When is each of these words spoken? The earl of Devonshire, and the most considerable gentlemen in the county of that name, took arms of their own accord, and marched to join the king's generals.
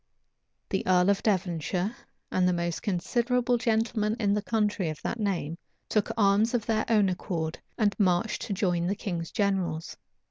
The 0.69 0.81
earl 0.87 1.11
of 1.11 1.21
Devonshire, 1.21 1.95
and 2.31 2.47
the 2.47 2.53
most 2.53 2.81
considerable 2.81 3.59
gentlemen 3.59 4.15
in 4.19 4.33
the 4.33 4.41
county 4.41 4.89
of 4.89 4.99
that 5.03 5.19
name, 5.19 5.59
took 5.89 6.09
arms 6.17 6.55
of 6.55 6.65
their 6.65 6.85
own 6.89 7.07
accord, 7.07 7.59
and 7.77 7.93
marched 7.99 8.41
to 8.47 8.53
join 8.53 8.87
the 8.87 8.95
king's 8.95 9.29
generals. 9.29 9.97